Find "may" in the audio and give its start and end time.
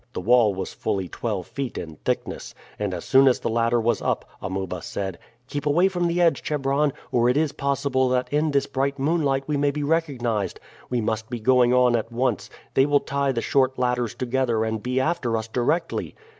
9.57-9.69